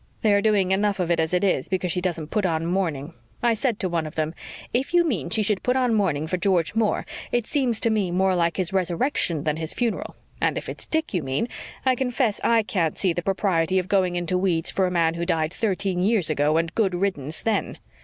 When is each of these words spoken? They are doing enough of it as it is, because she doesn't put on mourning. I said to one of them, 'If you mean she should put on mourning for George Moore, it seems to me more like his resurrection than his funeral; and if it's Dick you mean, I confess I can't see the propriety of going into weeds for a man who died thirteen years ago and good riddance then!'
They 0.23 0.33
are 0.33 0.41
doing 0.41 0.71
enough 0.71 0.99
of 0.99 1.11
it 1.11 1.19
as 1.19 1.31
it 1.31 1.43
is, 1.43 1.69
because 1.69 1.91
she 1.91 2.01
doesn't 2.01 2.31
put 2.31 2.43
on 2.43 2.65
mourning. 2.65 3.13
I 3.43 3.53
said 3.53 3.79
to 3.81 3.87
one 3.87 4.07
of 4.07 4.15
them, 4.15 4.33
'If 4.73 4.95
you 4.95 5.03
mean 5.03 5.29
she 5.29 5.43
should 5.43 5.61
put 5.61 5.75
on 5.75 5.93
mourning 5.93 6.25
for 6.25 6.37
George 6.37 6.73
Moore, 6.73 7.05
it 7.31 7.45
seems 7.45 7.79
to 7.81 7.91
me 7.91 8.09
more 8.09 8.33
like 8.33 8.57
his 8.57 8.73
resurrection 8.73 9.43
than 9.43 9.57
his 9.57 9.75
funeral; 9.75 10.15
and 10.41 10.57
if 10.57 10.67
it's 10.69 10.87
Dick 10.87 11.13
you 11.13 11.21
mean, 11.21 11.47
I 11.85 11.93
confess 11.93 12.41
I 12.43 12.63
can't 12.63 12.97
see 12.97 13.13
the 13.13 13.21
propriety 13.21 13.77
of 13.77 13.87
going 13.89 14.15
into 14.15 14.39
weeds 14.39 14.71
for 14.71 14.87
a 14.87 14.89
man 14.91 15.13
who 15.13 15.23
died 15.23 15.53
thirteen 15.53 15.99
years 15.99 16.31
ago 16.31 16.57
and 16.57 16.73
good 16.73 16.95
riddance 16.95 17.43
then!' 17.43 17.77